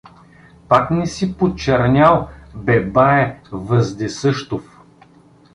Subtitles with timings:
[0.69, 4.81] —Пък не си почернял, бе бае Вездесъщов.